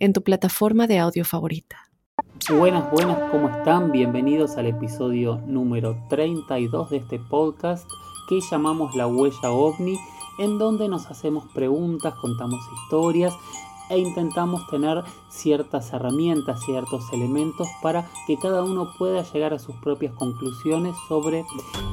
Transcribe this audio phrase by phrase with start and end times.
[0.00, 1.76] en tu plataforma de audio favorita.
[2.48, 3.92] Buenas, buenas, ¿cómo están?
[3.92, 7.86] Bienvenidos al episodio número 32 de este podcast
[8.28, 9.98] que llamamos La Huella OVNI,
[10.38, 13.34] en donde nos hacemos preguntas, contamos historias
[13.90, 19.74] e intentamos tener ciertas herramientas, ciertos elementos para que cada uno pueda llegar a sus
[19.76, 21.44] propias conclusiones sobre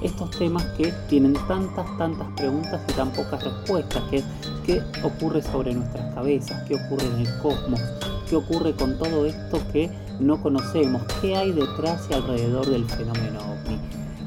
[0.01, 4.23] estos temas que tienen tantas, tantas preguntas y tan pocas respuestas, que
[4.67, 7.81] qué ocurre sobre nuestras cabezas, qué ocurre en el cosmos,
[8.29, 13.39] qué ocurre con todo esto que no conocemos, qué hay detrás y alrededor del fenómeno
[13.39, 13.79] ovni.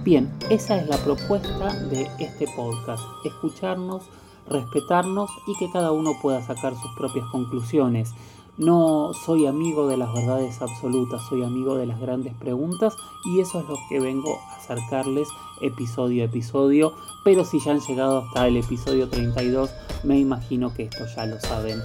[0.03, 4.03] Bien, esa es la propuesta de este podcast, escucharnos
[4.51, 8.13] respetarnos y que cada uno pueda sacar sus propias conclusiones.
[8.61, 12.95] No soy amigo de las verdades absolutas, soy amigo de las grandes preguntas
[13.25, 15.29] y eso es lo que vengo a acercarles
[15.63, 16.93] episodio a episodio.
[17.25, 19.71] Pero si ya han llegado hasta el episodio 32,
[20.03, 21.81] me imagino que esto ya lo saben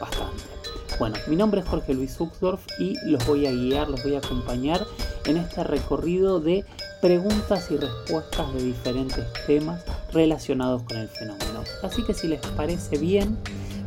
[0.00, 0.42] bastante.
[0.98, 4.18] Bueno, mi nombre es Jorge Luis Uxdorf y los voy a guiar, los voy a
[4.18, 4.84] acompañar
[5.26, 6.64] en este recorrido de
[7.00, 11.60] preguntas y respuestas de diferentes temas relacionados con el fenómeno.
[11.84, 13.38] Así que si les parece bien,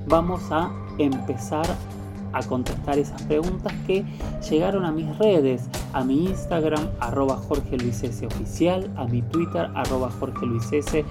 [0.07, 1.67] vamos a empezar
[2.33, 4.05] a contestar esas preguntas que
[4.49, 7.77] llegaron a mis redes, a mi Instagram, arroba Jorge
[8.95, 11.05] a mi Twitter, arroba Jorge Luis S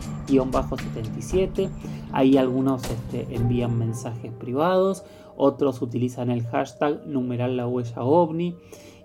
[0.77, 1.69] 77.
[2.13, 5.05] Ahí algunos este, envían mensajes privados,
[5.37, 7.57] otros utilizan el hashtag numeral.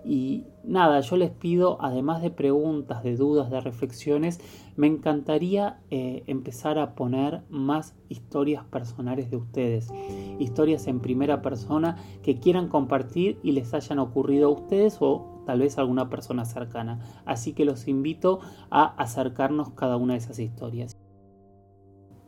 [0.04, 4.38] Y nada, yo les pido, además de preguntas, de dudas, de reflexiones,
[4.76, 9.92] me encantaría eh, empezar a poner más historias personales de ustedes,
[10.38, 15.60] historias en primera persona que quieran compartir y les hayan ocurrido a ustedes o tal
[15.60, 17.00] vez a alguna persona cercana.
[17.24, 18.40] Así que los invito
[18.70, 20.96] a acercarnos cada una de esas historias.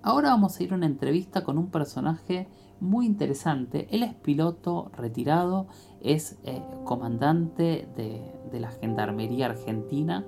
[0.03, 2.47] Ahora vamos a ir a una entrevista con un personaje
[2.78, 3.89] muy interesante.
[3.91, 5.67] Él es piloto retirado,
[6.01, 10.25] es eh, comandante de, de la Gendarmería Argentina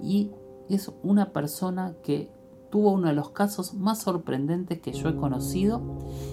[0.00, 0.30] y
[0.74, 2.30] es una persona que
[2.70, 5.82] tuvo uno de los casos más sorprendentes que yo he conocido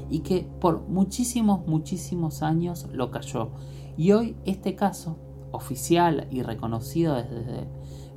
[0.09, 3.51] y que por muchísimos, muchísimos años lo cayó.
[3.97, 5.18] Y hoy este caso,
[5.51, 7.68] oficial y reconocido desde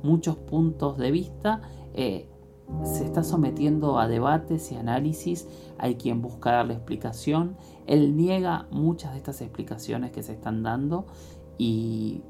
[0.03, 1.61] muchos puntos de vista,
[1.93, 2.29] eh,
[2.83, 5.47] se está sometiendo a debates y análisis,
[5.77, 7.57] hay quien busca darle explicación,
[7.87, 11.07] él niega muchas de estas explicaciones que se están dando
[11.57, 12.21] y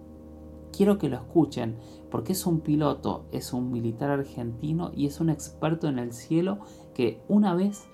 [0.75, 1.77] quiero que lo escuchen
[2.09, 6.59] porque es un piloto, es un militar argentino y es un experto en el cielo
[6.93, 7.87] que una vez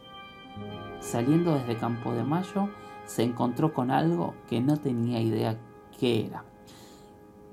[0.99, 2.69] saliendo desde Campo de Mayo
[3.05, 5.59] se encontró con algo que no tenía idea
[5.99, 6.45] qué era.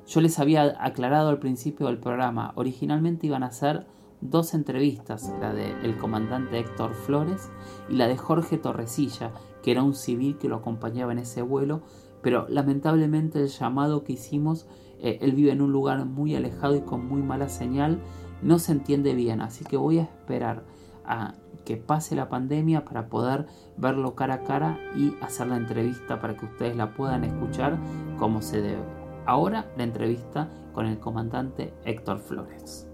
[0.06, 3.86] Yo les había aclarado al principio del programa, originalmente iban a ser
[4.20, 7.50] dos entrevistas, la del comandante Héctor Flores
[7.88, 11.82] y la de Jorge Torresilla, que era un civil que lo acompañaba en ese vuelo,
[12.22, 14.66] pero lamentablemente el llamado que hicimos,
[15.02, 17.98] eh, él vive en un lugar muy alejado y con muy mala señal,
[18.40, 20.62] no se entiende bien, así que voy a esperar
[21.04, 23.46] a que pase la pandemia para poder
[23.76, 27.78] verlo cara a cara y hacer la entrevista para que ustedes la puedan escuchar
[28.18, 28.82] como se debe.
[29.26, 32.88] Ahora la entrevista con el comandante Héctor Flores.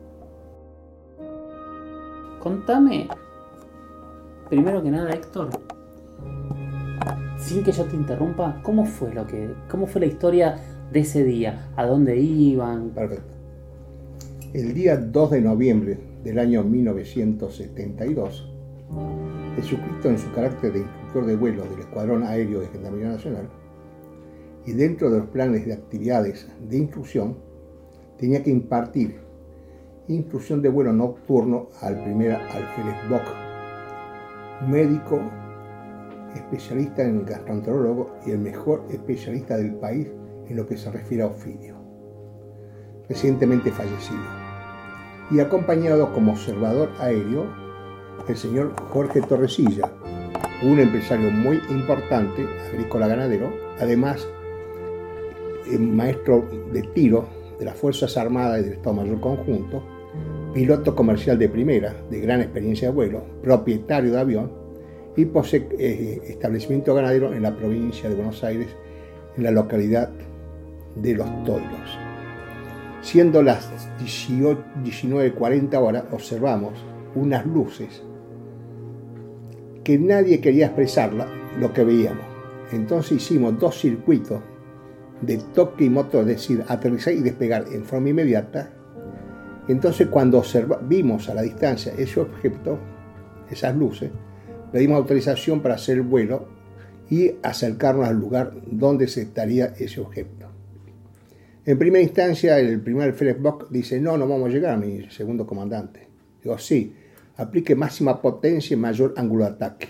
[2.42, 3.08] Contame,
[4.48, 5.50] primero que nada, Héctor,
[7.36, 10.58] sin que yo te interrumpa, ¿cómo fue lo que, cómo fue la historia
[10.92, 11.70] de ese día?
[11.76, 12.90] ¿A dónde iban?
[12.90, 13.34] Perfecto.
[14.52, 18.50] El día 2 de noviembre del año 1972,
[19.56, 23.48] Jesucristo en su carácter de instructor de vuelo del Escuadrón Aéreo de Gendarmería Nacional
[24.64, 27.36] y dentro de los planes de actividades de instrucción,
[28.18, 29.20] tenía que impartir
[30.08, 33.22] instrucción de vuelo nocturno al primer alférez Bock,
[34.68, 35.20] médico
[36.34, 40.08] especialista en gastroenterólogo y el mejor especialista del país
[40.48, 41.76] en lo que se refiere a ofidio,
[43.08, 44.22] recientemente fallecido,
[45.30, 47.46] y acompañado como observador aéreo
[48.28, 49.90] el señor Jorge Torresilla,
[50.62, 54.26] un empresario muy importante, agrícola ganadero, además
[55.70, 57.26] eh, maestro de tiro
[57.58, 59.82] de las Fuerzas Armadas y del Estado Mayor Conjunto,
[60.52, 64.52] piloto comercial de primera, de gran experiencia de vuelo, propietario de avión
[65.16, 68.68] y posee eh, establecimiento ganadero en la provincia de Buenos Aires,
[69.36, 70.10] en la localidad
[70.96, 71.98] de los toldos.
[73.00, 73.70] Siendo las
[74.00, 76.72] 19.40 horas, observamos
[77.14, 78.02] unas luces
[79.84, 81.26] que nadie quería expresarla,
[81.58, 82.24] lo que veíamos.
[82.72, 84.40] Entonces hicimos dos circuitos
[85.22, 88.70] de toque y motor, es decir, aterrizar y despegar en forma inmediata.
[89.68, 90.42] Entonces cuando
[90.82, 92.78] vimos a la distancia ese objeto,
[93.50, 94.10] esas luces,
[94.72, 96.48] le dimos autorización para hacer el vuelo
[97.08, 100.47] y acercarnos al lugar donde se estaría ese objeto.
[101.68, 106.00] En primera instancia, el primer Bock dice, no, no vamos a llegar, mi segundo comandante.
[106.42, 106.94] Digo, sí,
[107.36, 109.88] aplique máxima potencia y mayor ángulo de ataque.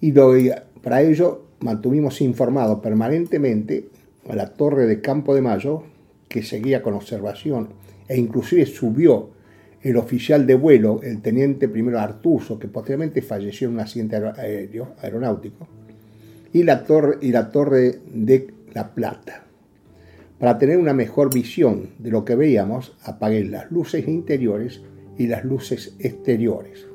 [0.00, 0.14] Y
[0.80, 3.90] para ello mantuvimos informado permanentemente
[4.26, 5.82] a la torre de Campo de Mayo,
[6.30, 7.68] que seguía con observación,
[8.08, 9.28] e inclusive subió
[9.82, 14.94] el oficial de vuelo, el teniente primero Artuso, que posteriormente falleció en un accidente aéreo,
[15.02, 15.68] aeronáutico,
[16.54, 19.42] y la, torre, y la torre de La Plata.
[20.38, 24.82] Para tener una mejor visión de lo que veíamos, apagué las luces interiores
[25.16, 26.86] y las luces exteriores.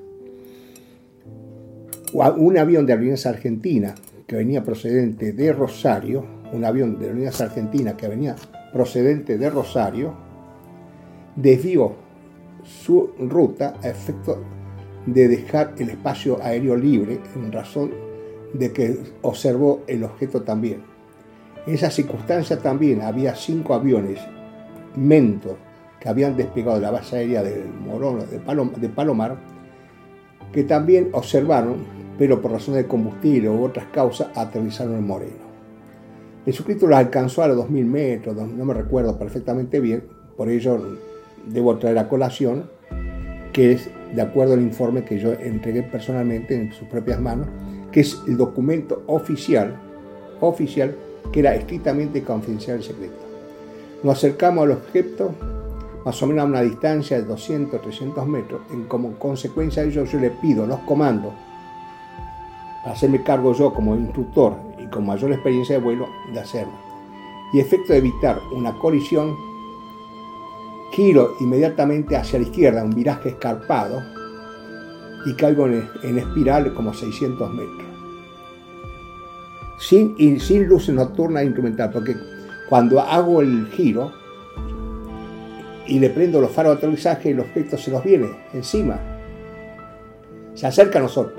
[2.14, 3.96] Un avión de Aerolíneas Argentina
[4.28, 6.24] que venía procedente de Rosario,
[6.54, 8.36] un avión de Aerolíneas Argentina que venía
[8.72, 10.14] procedente de Rosario,
[11.36, 11.96] desvió
[12.64, 14.40] su ruta a efecto
[15.08, 17.90] de dejar el espacio aéreo libre en razón
[18.54, 20.91] de que observó el objeto también.
[21.68, 24.20] En esa circunstancia también había cinco aviones
[24.96, 25.58] Mentor
[26.00, 29.38] que habían despegado de la base aérea del Morón, de, Palomar,
[30.52, 31.86] que también observaron,
[32.18, 35.52] pero por razones de combustible u otras causas, aterrizaron en Moreno.
[36.48, 40.04] El suscrito los alcanzó a los 2.000 metros, no me recuerdo perfectamente bien,
[40.36, 40.98] por ello
[41.46, 42.72] debo traer a colación,
[43.54, 47.46] que es de acuerdo al informe que yo entregué personalmente en sus propias manos,
[47.92, 49.80] que es el documento oficial,
[50.40, 50.96] oficial
[51.32, 53.16] que era estrictamente confidencial y secreto.
[54.04, 55.32] Nos acercamos al objeto
[56.06, 58.62] más o menos a una distancia de 200, 300 metros.
[58.72, 61.34] En como consecuencia de ello, yo le pido los comandos
[62.84, 66.74] para hacerme cargo yo como instructor y con mayor experiencia de vuelo de hacerlo.
[67.54, 69.36] Y efecto de evitar una colisión,
[70.92, 74.02] giro inmediatamente hacia la izquierda, un viraje escarpado,
[75.26, 77.91] y caigo en, espiral como 600 metros.
[79.82, 82.16] Sin, sin luces nocturnas instrumental, porque
[82.70, 84.12] cuando hago el giro,
[85.88, 89.00] y le prendo los faros de aterrizaje y el objeto se nos viene encima.
[90.54, 91.38] Se acerca a nosotros.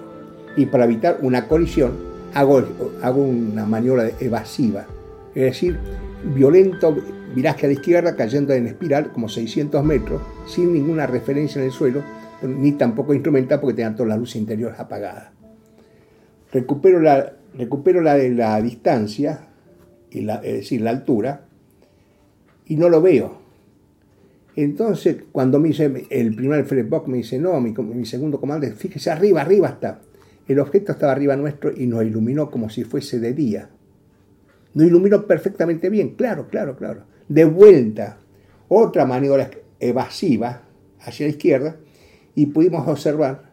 [0.57, 1.93] Y para evitar una colisión
[2.35, 2.63] hago,
[3.03, 4.85] hago una maniobra evasiva.
[5.35, 5.79] Es decir,
[6.35, 6.95] violento
[7.35, 11.73] viraje a la izquierda cayendo en espiral como 600 metros sin ninguna referencia en el
[11.73, 12.03] suelo
[12.43, 15.31] ni tampoco instrumental porque tenía todas las luces interiores apagadas.
[16.53, 19.49] Recupero la, recupero la, la distancia,
[20.11, 21.47] y la, es decir, la altura,
[22.67, 23.43] y no lo veo.
[24.55, 29.11] Entonces, cuando me dice el primer Bock me dice, no, mi, mi, segundo comandante, fíjese,
[29.11, 30.01] arriba, arriba está.
[30.47, 33.71] El objeto estaba arriba nuestro y nos iluminó como si fuese de día.
[34.75, 37.05] Nos iluminó perfectamente bien, claro, claro, claro.
[37.29, 38.19] De vuelta,
[38.69, 39.51] otra maniobra
[39.81, 40.63] evasiva
[41.01, 41.77] hacia la izquierda
[42.35, 43.52] y pudimos observar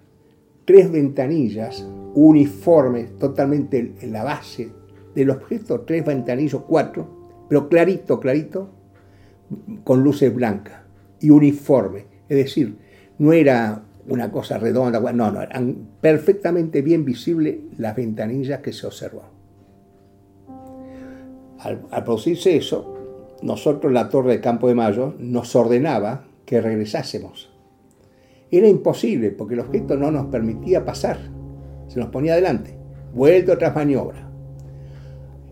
[0.69, 1.83] tres ventanillas
[2.13, 4.71] uniformes totalmente en la base
[5.15, 8.69] del objeto, tres ventanillos, cuatro, pero clarito, clarito,
[9.83, 10.81] con luces blancas
[11.19, 12.05] y uniforme.
[12.29, 12.77] Es decir,
[13.17, 18.85] no era una cosa redonda, no, no, eran perfectamente bien visibles las ventanillas que se
[18.85, 19.23] observó.
[21.61, 22.95] Al, producirse eso,
[23.41, 27.49] nosotros, la Torre de Campo de Mayo, nos ordenaba que regresásemos.
[28.51, 31.19] Era imposible porque el objeto no nos permitía pasar,
[31.87, 32.75] se nos ponía adelante,
[33.13, 34.23] vuelto otras maniobras,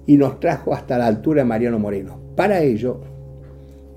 [0.08, 2.20] y nos trajo hasta la altura de Mariano Moreno.
[2.36, 3.02] Para ello,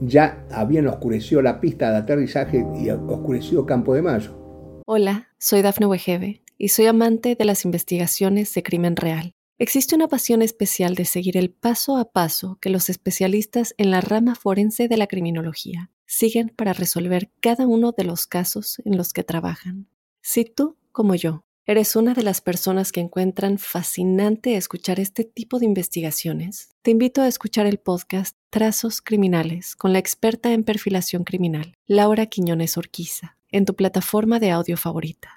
[0.01, 4.83] ya habían oscurecido la pista de aterrizaje y oscurecido Campo de Mayo.
[4.87, 9.33] Hola, soy Dafne Wegebe y soy amante de las investigaciones de crimen real.
[9.59, 14.01] Existe una pasión especial de seguir el paso a paso que los especialistas en la
[14.01, 19.13] rama forense de la criminología siguen para resolver cada uno de los casos en los
[19.13, 19.87] que trabajan.
[20.21, 25.61] Si tú, como yo, ¿Eres una de las personas que encuentran fascinante escuchar este tipo
[25.61, 26.71] de investigaciones?
[26.83, 32.27] Te invito a escuchar el podcast Trazos Criminales con la experta en perfilación criminal, Laura
[32.27, 35.37] Quiñones Orquiza, en tu plataforma de audio favorita.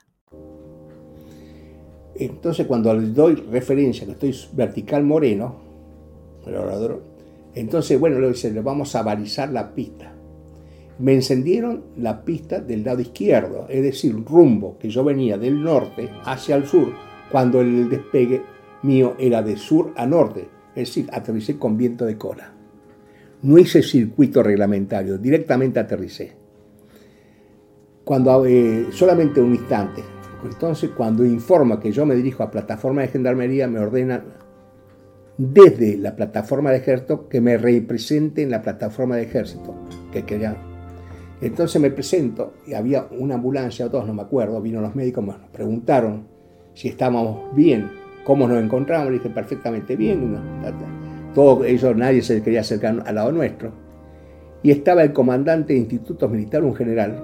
[2.16, 5.62] Entonces, cuando les doy referencia, que estoy vertical moreno,
[7.54, 10.13] entonces, bueno, le vamos a balizar la pista
[11.00, 16.10] me encendieron la pista del lado izquierdo, es decir, rumbo que yo venía del norte
[16.24, 16.94] hacia el sur,
[17.32, 18.42] cuando el despegue
[18.84, 22.52] mío era de sur a norte, Es decir, aterricé con viento de cola.
[23.44, 26.34] No hice circuito reglamentario, directamente aterricé.
[28.04, 30.04] Cuando, eh, solamente un instante.
[30.44, 34.24] Entonces, cuando informa que yo me dirijo a plataforma de gendarmería, me ordenan
[35.38, 39.76] desde la plataforma de ejército que me represente en la plataforma de ejército
[40.12, 40.73] que querían.
[41.44, 45.26] Entonces me presento y había una ambulancia o dos, no me acuerdo, vino los médicos,
[45.26, 46.26] nos preguntaron
[46.74, 47.92] si estábamos bien,
[48.24, 50.38] cómo nos encontramos, le dije perfectamente bien,
[51.36, 53.72] todo ellos, nadie se quería acercar al lado nuestro.
[54.64, 57.22] Y estaba el comandante de institutos militares, un general,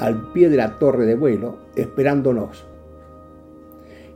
[0.00, 2.66] al pie de la torre de vuelo, esperándonos.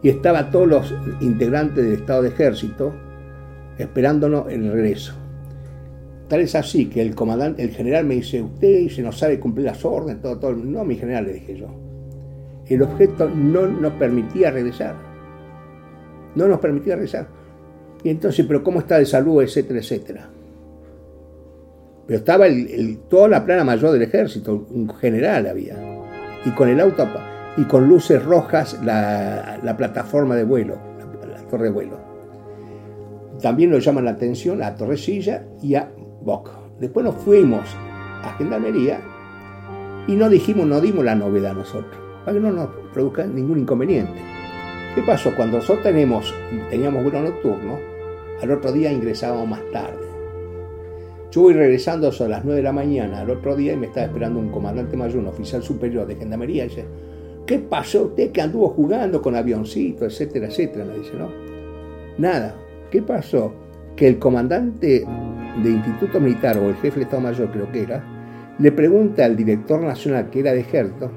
[0.03, 2.93] Y estaban todos los integrantes del Estado de Ejército
[3.79, 5.15] esperándonos el regreso.
[6.29, 9.67] Tal es así que el comandante, el general me dice, usted se no sabe cumplir
[9.67, 10.53] las órdenes, todo, todo.
[10.53, 11.69] No, mi general, le dije yo.
[12.67, 14.95] El objeto no nos permitía regresar.
[16.35, 17.29] No nos permitía regresar.
[18.05, 20.29] Y entonces, pero ¿cómo está de salud, etcétera, etcétera?
[22.07, 25.77] Pero estaba el, toda la plana mayor del ejército, un general había.
[26.45, 27.07] Y con el auto
[27.57, 30.79] y con luces rojas la, plataforma de vuelo,
[31.29, 31.99] la, torre de vuelo.
[33.43, 35.91] También nos llaman la atención a Torrecilla y a
[36.79, 37.61] Después nos fuimos
[38.23, 39.01] a Gendarmería
[40.07, 44.21] y no dijimos, no dimos la novedad nosotros, para que no nos produzca ningún inconveniente.
[44.95, 45.35] ¿Qué pasó?
[45.37, 46.33] Cuando nosotros teníamos
[46.71, 47.79] vuelo nocturno,
[48.43, 50.07] al otro día ingresábamos más tarde.
[51.31, 54.07] Yo voy regresando a las 9 de la mañana al otro día y me estaba
[54.07, 56.65] esperando un comandante mayor, un oficial superior de gendarmería.
[56.65, 56.87] Y dice,
[57.47, 60.85] ¿qué pasó usted que anduvo jugando con avioncito, etcétera, etcétera?
[60.85, 61.29] Me dice, ¿no?
[62.17, 62.55] Nada.
[62.91, 63.53] ¿Qué pasó?
[63.95, 65.05] Que el comandante
[65.63, 68.05] de Instituto Militar o el jefe de Estado Mayor, creo que era,
[68.59, 71.11] le pregunta al director nacional, que era de ejército,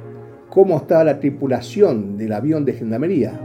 [0.49, 3.39] cómo estaba la tripulación del avión de gendarmería.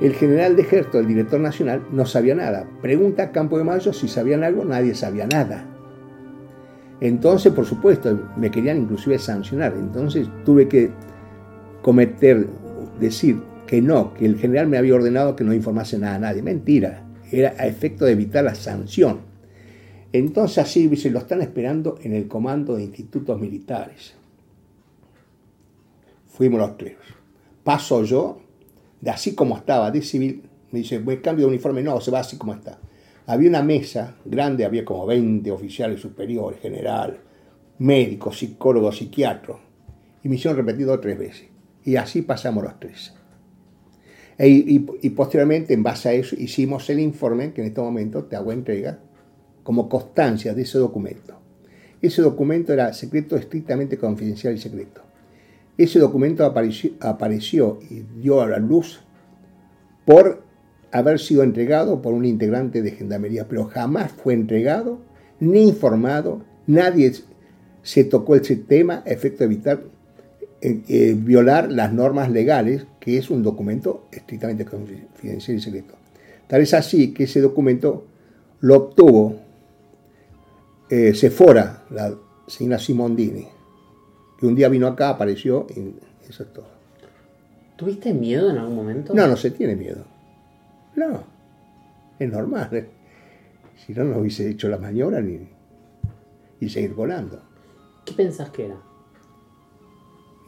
[0.00, 2.66] El general de ejército, el director nacional, no sabía nada.
[2.80, 5.66] Pregunta a Campo de Mayo si sabían algo, nadie sabía nada.
[7.00, 9.74] Entonces, por supuesto, me querían inclusive sancionar.
[9.78, 10.90] Entonces tuve que
[11.82, 12.46] cometer,
[12.98, 16.42] decir que no, que el general me había ordenado que no informase nada a nadie.
[16.42, 19.29] Mentira, era a efecto de evitar la sanción.
[20.12, 24.14] Entonces así se lo están esperando en el comando de institutos militares.
[26.26, 26.96] Fuimos los tres.
[27.62, 28.40] Paso yo,
[29.00, 32.20] de así como estaba, de civil, me dice, voy cambio de uniforme, no, se va
[32.20, 32.78] así como está.
[33.26, 37.20] Había una mesa grande, había como 20 oficiales superiores, general,
[37.78, 39.58] médicos, psicólogos, psiquiatros.
[40.24, 41.48] Y me hicieron repetido tres veces.
[41.84, 43.14] Y así pasamos los tres.
[44.38, 48.24] E, y, y, posteriormente, en base a eso, hicimos el informe que en este momento
[48.24, 48.98] te hago entrega
[49.70, 51.38] como constancia de ese documento.
[52.02, 55.00] Ese documento era secreto estrictamente confidencial y secreto.
[55.78, 59.00] Ese documento apareció, y dio a la luz
[60.04, 60.42] por
[60.90, 64.98] haber sido entregado por un integrante de Gendarmería, pero jamás fue entregado
[65.38, 67.12] ni informado, nadie
[67.84, 69.84] se tocó ese tema a efecto de evitar
[70.62, 75.94] eh, eh, violar las normas legales, que es un documento estrictamente confidencial y secreto.
[76.48, 78.08] Tal es así que ese documento
[78.60, 79.49] lo obtuvo
[80.90, 82.12] eh, Sephora, la
[82.48, 83.46] señora Simondini,
[84.38, 85.94] que un día vino acá, apareció y
[86.28, 86.66] eso es todo.
[87.76, 89.14] ¿Tuviste miedo en algún momento?
[89.14, 90.04] No, no se tiene miedo.
[90.96, 91.22] No,
[92.18, 92.68] es normal.
[92.72, 92.88] ¿eh?
[93.76, 95.48] Si no, no hubiese hecho la maniobra ni,
[96.58, 97.40] y seguir volando.
[98.04, 98.76] ¿Qué pensás que era?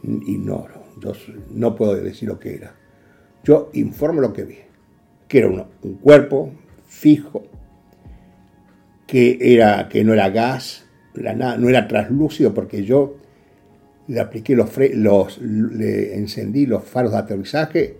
[0.03, 1.13] Ignoro, yo
[1.51, 2.75] no puedo decir lo que era.
[3.45, 4.57] Yo informo lo que vi,
[5.27, 6.51] que era un cuerpo
[6.85, 7.43] fijo,
[9.13, 13.17] que, era, que no era gas, no era translúcido porque yo
[14.07, 17.97] le apliqué los, los le encendí los faros de aterrizaje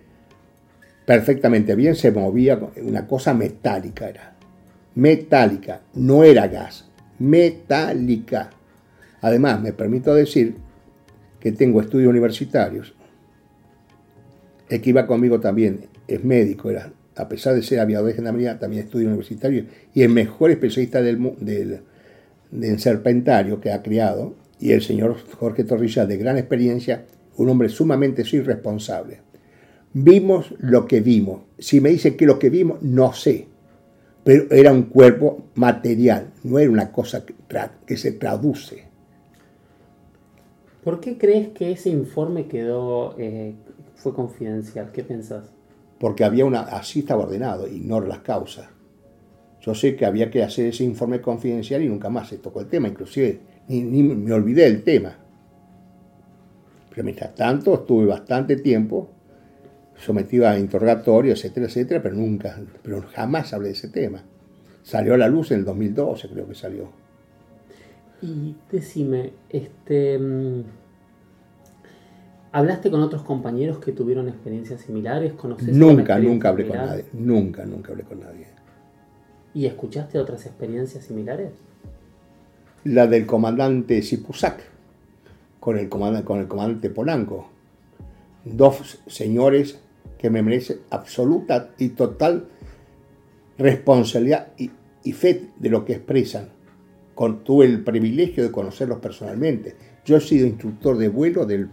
[1.06, 4.34] perfectamente bien, se movía una cosa metálica era.
[4.96, 6.90] Metálica, no era gas,
[7.20, 8.50] metálica.
[9.22, 10.56] Además, me permito decir
[11.40, 12.96] que tengo estudios universitarios.
[14.68, 18.60] El que iba conmigo también es médico, era, a pesar de ser aviador de gendarmería,
[18.60, 21.82] también estudio universitario y el mejor especialista del, del,
[22.52, 27.06] del serpentario que ha criado y el señor Jorge Torrilla, de gran experiencia,
[27.38, 29.20] un hombre sumamente irresponsable.
[29.94, 31.42] Vimos lo que vimos.
[31.60, 33.48] Si me dicen que lo que vimos, no sé.
[34.24, 38.86] Pero era un cuerpo material, no era una cosa que, se traduce.
[40.84, 43.56] ¿Por qué crees que ese informe quedó, eh,
[43.96, 44.92] fue confidencial?
[44.94, 45.52] ¿Qué pensás?
[46.04, 48.68] Porque había una, así estaba ordenado, ignoro las causas.
[49.62, 52.68] Yo sé que había que hacer ese informe confidencial y nunca más se tocó el
[52.68, 55.16] tema, inclusive ni, me olvidé del tema.
[56.90, 59.12] Pero mientras tanto estuve bastante tiempo
[59.96, 64.26] sometido a interrogatorio, etcétera, etcétera, pero nunca, pero jamás hablé de ese tema.
[64.82, 66.90] Salió a la luz en el 2012, creo que salió.
[68.22, 70.64] Y decime, este, mm,
[72.54, 75.34] ¿hablaste con otros compañeros que tuvieron experiencias similares?
[75.34, 77.06] ¿Conoces nunca, nunca hablé con nadie.
[77.12, 78.48] Nunca, nunca hablé con nadie.
[79.54, 81.52] ¿Y escuchaste otras experiencias similares?
[82.86, 84.62] La del comandante Sipusak,
[85.60, 87.50] con el comandante, con el comandante Polanco.
[88.46, 89.80] Dos señores
[90.18, 92.48] que me merecen absoluta y total
[93.58, 96.50] responsabilidad y, fe de lo que expresan.
[97.16, 99.76] Con, tuve el privilegio de conocerlos personalmente.
[100.06, 101.70] Yo he sido instructor de vuelo del,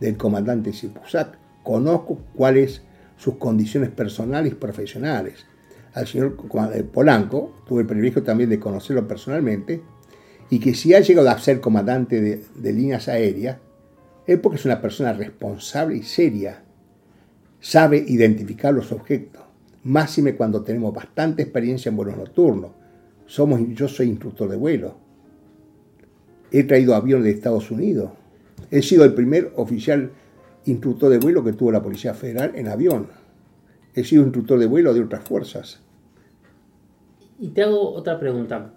[0.00, 1.38] del comandante Sipusak.
[1.62, 2.82] Conozco cuáles
[3.16, 5.46] sus condiciones personales y profesionales.
[5.92, 6.36] Al señor
[6.92, 9.82] Polanco tuve el privilegio también de conocerlo personalmente
[10.48, 13.58] y que si ha llegado a ser comandante de, de líneas aéreas
[14.26, 16.62] es porque es una persona responsable y seria.
[17.60, 19.42] Sabe identificar los objetos
[19.84, 22.72] máxime cuando tenemos bastante experiencia en vuelos nocturnos.
[23.26, 24.96] Somos, yo soy instructor de vuelo.
[26.50, 28.10] He traído aviones de Estados Unidos.
[28.70, 30.10] He sido el primer oficial
[30.66, 33.08] instructor de vuelo que tuvo la Policía Federal en avión.
[33.94, 35.80] He sido instructor de vuelo de otras fuerzas.
[37.38, 38.72] Y te hago otra pregunta.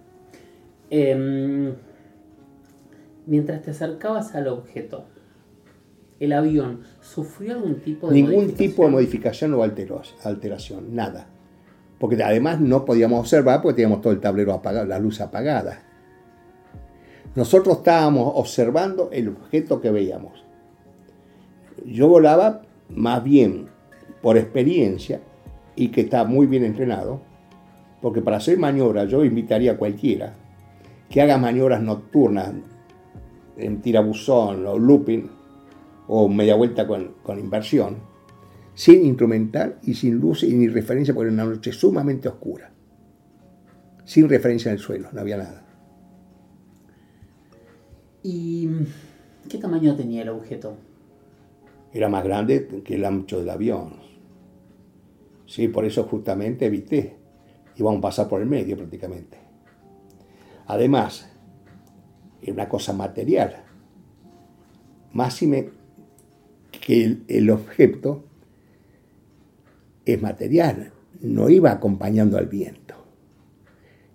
[0.89, 1.73] Em,
[3.25, 5.05] mientras te acercabas al objeto,
[6.19, 11.27] el avión sufrió algún tipo de Ningún tipo de modificación o alteración, nada.
[11.99, 15.83] Porque además no podíamos observar porque teníamos todo el tablero apagado, la luz apagada.
[17.35, 20.43] Nosotros estábamos observando el objeto que veíamos.
[21.85, 23.67] Yo volaba más bien
[24.21, 25.21] por experiencia
[25.75, 27.21] y que está muy bien entrenado,
[28.01, 30.33] porque para hacer maniobras yo invitaría a cualquiera
[31.09, 32.53] que haga maniobras nocturnas
[33.57, 35.29] en tirabuzón o looping
[36.07, 37.97] o media vuelta con, inversión,
[38.75, 42.71] sin instrumental y sin luz y ni referencia, porque era una noche sumamente oscura,
[44.05, 45.62] sin referencia en el suelo, no había nada.
[48.23, 48.69] ¿Y
[49.49, 50.77] qué tamaño tenía el objeto?
[51.91, 53.95] Era más grande que el ancho del avión.
[55.45, 57.17] Sí, por eso justamente evité.
[57.75, 59.37] Íbamos a pasar por el medio prácticamente.
[60.65, 61.29] Además,
[62.41, 63.63] era una cosa material.
[65.11, 65.69] Máxime
[66.71, 68.25] que el, objeto
[70.05, 72.95] es material, no iba acompañando al viento,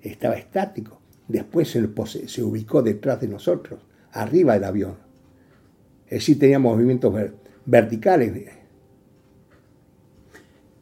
[0.03, 1.01] estaba estático.
[1.29, 3.81] Después se, se ubicó detrás de nosotros,
[4.13, 4.95] arriba del avión.
[6.07, 7.15] Es decir, tenía movimientos
[7.65, 8.51] verticales.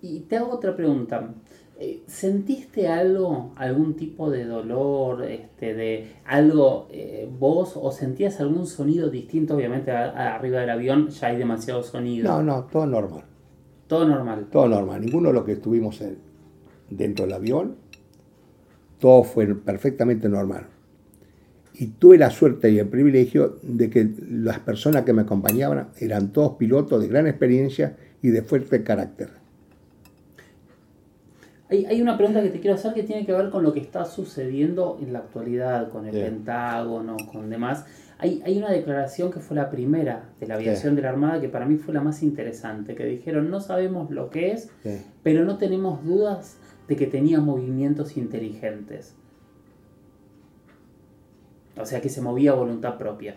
[0.03, 1.35] Y te hago otra pregunta.
[1.79, 8.67] Eh, ¿Sentiste algo, algún tipo de dolor, este, de algo eh, vos o sentías algún
[8.67, 9.57] sonido distinto?
[9.57, 12.33] Obviamente arriba del avión ya hay demasiado sonido.
[12.33, 13.25] No, no, todo normal.
[13.89, 14.47] Todo normal.
[14.51, 15.03] Todo normal.
[15.03, 16.03] Ninguno de los que estuvimos
[16.89, 17.77] dentro del avión,
[18.99, 20.69] todo fue perfectamente normal.
[21.79, 26.33] Y tuve la suerte y el privilegio de que las personas que me acompañaban eran
[26.33, 29.29] todos pilotos de gran experiencia y de fuerte carácter.
[31.69, 34.05] Hay, una pregunta que te quiero hacer que tiene que ver con lo que está
[34.05, 37.85] sucediendo en la actualidad, con el Pentágono, con demás.
[38.19, 41.49] Hay, hay, una declaración que fue la primera de la aviación de la Armada que
[41.49, 44.71] para mí fue la más interesante, que dijeron no sabemos lo que es,
[45.25, 49.17] pero no tenemos dudas de que tenía movimientos inteligentes.
[51.77, 53.37] O sea que se movía a voluntad propia.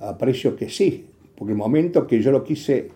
[0.00, 2.90] Aprecio que sí, porque el momento que yo lo quise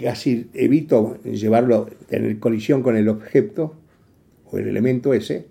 [0.00, 3.74] casi evito llevarlo, tener colisión con el objeto
[4.50, 5.46] o el elemento ese,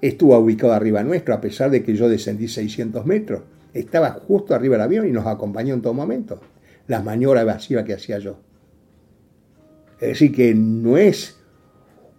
[0.00, 3.42] estuvo ubicado arriba nuestro, a pesar de que yo descendí 600 metros.
[3.72, 6.40] Estaba justo arriba del avión y nos acompañó en todo momento.
[6.86, 8.36] Las maniobras evasivas que hacía yo.
[10.00, 11.40] Es decir, que no es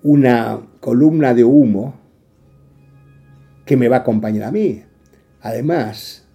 [0.03, 2.04] una columna de humo
[3.65, 4.83] que me va a acompañar a mí.
[5.41, 6.25] Además,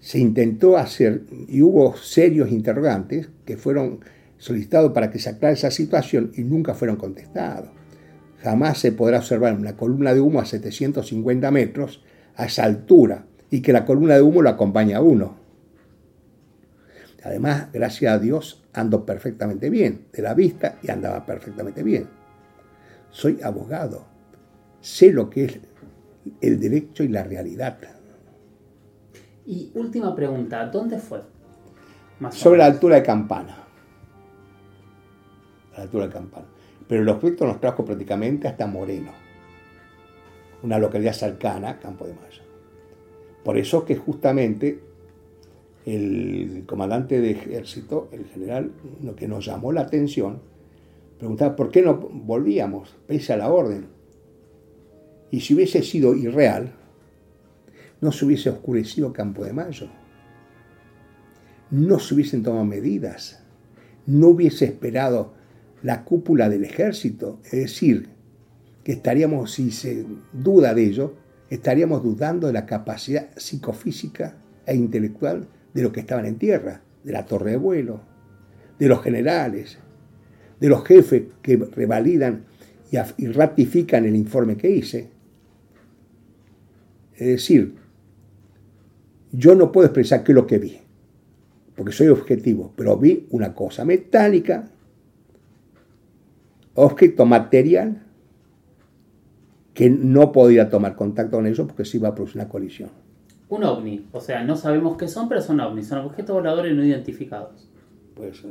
[0.00, 4.00] se intentó hacer y hubo serios interrogantes que fueron
[4.38, 7.70] solicitados para que se aclare esa situación y nunca fueron contestados.
[8.42, 12.02] Jamás se podrá observar una columna de humo a 750 metros
[12.36, 15.36] a esa altura y que la columna de humo lo acompaña a uno.
[17.22, 22.06] Además, gracias a Dios, ando perfectamente bien de la vista y andaba perfectamente bien.
[23.10, 24.04] Soy abogado,
[24.84, 25.60] sé lo que es
[26.42, 27.78] el derecho y la realidad.
[29.46, 31.22] Y última pregunta, ¿dónde fue?
[32.30, 33.64] Sobre la altura de Campana.
[35.72, 36.46] A la altura de Campana.
[36.86, 39.10] Pero el objeto nos trajo prácticamente hasta Moreno,
[40.62, 42.42] una localidad cercana, Campo de Mayo.
[43.42, 44.82] Por eso que justamente
[45.86, 50.40] el comandante de ejército, el general, lo que nos llamó la atención,
[51.18, 53.93] preguntaba por qué no volvíamos, pese a la orden.
[55.34, 56.70] Y si hubiese sido irreal,
[58.00, 59.88] no se hubiese oscurecido Campo de Mayo,
[61.72, 63.42] no se hubiesen tomado medidas,
[64.06, 65.34] no hubiese esperado
[65.82, 68.10] la cúpula del ejército, es decir,
[68.84, 71.16] que estaríamos, si se duda de ello,
[71.50, 77.12] estaríamos dudando de la capacidad psicofísica e intelectual de los que estaban en tierra, de
[77.12, 78.02] la torre de vuelo,
[78.78, 79.78] de los generales,
[80.60, 82.44] de los jefes que revalidan
[83.18, 85.13] y, ratifican el informe que hice.
[87.16, 87.74] Es decir,
[89.32, 90.78] yo no puedo expresar qué es lo que vi,
[91.76, 94.64] porque soy objetivo, pero vi una cosa metálica,
[96.74, 98.02] objeto material,
[99.74, 102.90] que no podía tomar contacto con ellos porque se iba a producir una colisión.
[103.48, 106.84] Un ovni, o sea, no sabemos qué son, pero son ovnis, son objetos voladores no
[106.84, 107.68] identificados.
[108.14, 108.42] Pues,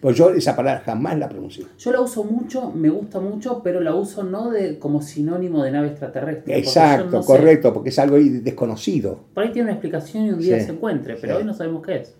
[0.00, 1.66] pues yo esa palabra jamás la pronuncio.
[1.78, 5.70] Yo la uso mucho, me gusta mucho, pero la uso no de, como sinónimo de
[5.70, 6.58] nave extraterrestre.
[6.58, 9.20] Exacto, correcto, porque es algo desconocido.
[9.32, 11.96] Por ahí tiene una explicación y un día se encuentre, pero hoy no sabemos qué
[11.96, 12.14] es.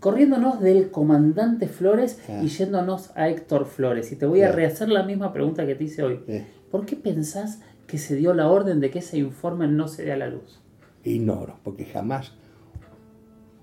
[0.00, 4.10] Corriéndonos del comandante Flores y yéndonos a Héctor Flores.
[4.12, 6.20] Y te voy a rehacer la misma pregunta que te hice hoy.
[6.70, 10.12] ¿Por qué pensás que se dio la orden de que ese informe no se dé
[10.12, 10.60] a la luz?
[11.04, 12.32] Ignoro, porque jamás,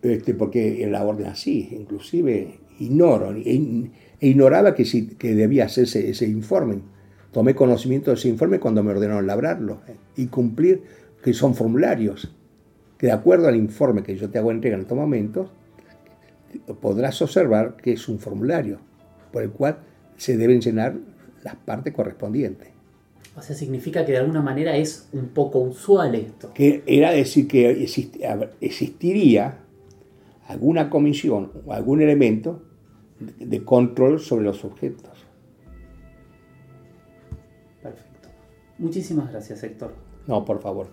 [0.02, 4.86] este, porque en la orden así, inclusive ignoro, e, ignoraba que,
[5.18, 6.80] que debía hacerse ese informe.
[7.32, 10.82] Tomé conocimiento de ese informe cuando me ordenaron labrarlo eh, y cumplir,
[11.24, 12.34] que son formularios,
[12.98, 15.50] que de acuerdo al informe que yo te hago entrega en estos momentos,
[16.82, 18.80] podrás observar que es un formulario
[19.32, 19.80] por el cual
[20.16, 20.96] se deben llenar
[21.44, 22.70] las partes correspondientes.
[23.36, 26.52] O sea, significa que de alguna manera es un poco usual esto.
[26.56, 27.70] Que era decir que
[28.62, 29.60] existiría
[30.48, 32.64] alguna comisión o algún elemento
[33.20, 35.26] de control sobre los objetos.
[37.82, 38.30] Perfecto.
[38.78, 39.94] Muchísimas gracias, Héctor.
[40.26, 40.88] No, por favor.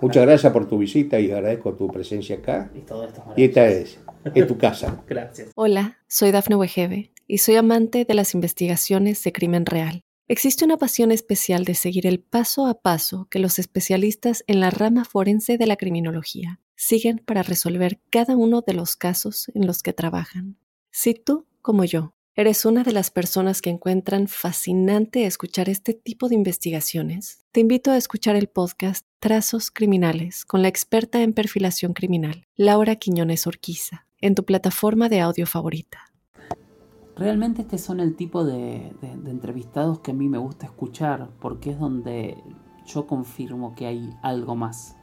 [0.00, 2.70] Muchas gracias por tu visita y agradezco tu presencia acá.
[2.74, 3.98] Y todo esto Y esta es,
[4.34, 5.02] es tu casa.
[5.08, 5.50] gracias.
[5.54, 10.04] Hola, soy Dafne Wegebe y soy amante de las investigaciones de crimen real.
[10.26, 14.70] Existe una pasión especial de seguir el paso a paso que los especialistas en la
[14.70, 19.82] rama forense de la criminología siguen para resolver cada uno de los casos en los
[19.82, 20.56] que trabajan.
[20.90, 26.28] Si tú, como yo, eres una de las personas que encuentran fascinante escuchar este tipo
[26.28, 31.92] de investigaciones, te invito a escuchar el podcast Trazos Criminales con la experta en perfilación
[31.92, 36.12] criminal, Laura Quiñones Orquiza, en tu plataforma de audio favorita.
[37.16, 41.78] Realmente este son el tipo de, entrevistados que a mí me gusta escuchar porque es
[41.78, 42.42] donde
[42.86, 44.96] yo confirmo que hay algo más.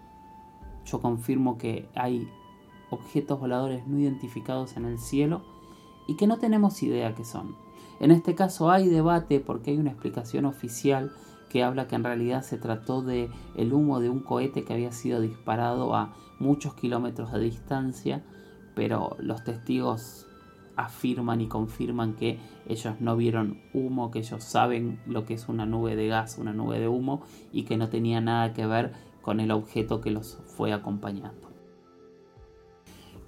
[0.92, 2.30] Yo confirmo que hay
[2.90, 5.42] objetos voladores no identificados en el cielo
[6.08, 7.56] y que no tenemos idea qué son.
[8.00, 11.12] En este caso hay debate porque hay una explicación oficial
[11.50, 14.92] que habla que en realidad se trató de el humo de un cohete que había
[14.92, 18.24] sido disparado a muchos kilómetros de distancia,
[18.76, 20.28] pero los testigos
[20.76, 25.66] afirman y confirman que ellos no vieron humo, que ellos saben lo que es una
[25.66, 27.22] nube de gas, una nube de humo
[27.52, 31.50] y que no tenía nada que ver con el objeto que los fue acompañando.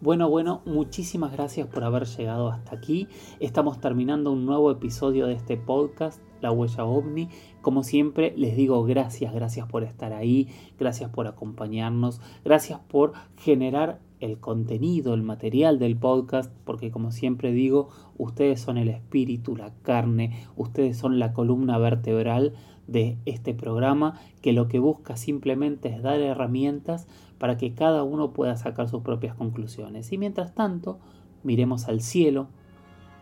[0.01, 3.07] Bueno, bueno, muchísimas gracias por haber llegado hasta aquí.
[3.39, 7.29] Estamos terminando un nuevo episodio de este podcast, La Huella OVNI.
[7.61, 10.47] Como siempre, les digo gracias, gracias por estar ahí,
[10.79, 17.51] gracias por acompañarnos, gracias por generar el contenido, el material del podcast, porque como siempre
[17.51, 22.55] digo, ustedes son el espíritu, la carne, ustedes son la columna vertebral
[22.91, 28.33] de este programa que lo que busca simplemente es dar herramientas para que cada uno
[28.33, 30.11] pueda sacar sus propias conclusiones.
[30.11, 30.99] Y mientras tanto,
[31.43, 32.47] miremos al cielo,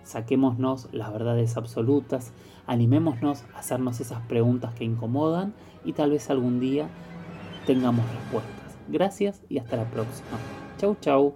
[0.04, 2.34] saquémonos las verdades absolutas,
[2.68, 5.54] animémonos a hacernos esas preguntas que incomodan
[5.86, 6.90] y tal vez algún día
[7.66, 8.78] tengamos respuestas.
[8.88, 10.38] Gracias y hasta la próxima.
[10.78, 11.36] Chau, chau.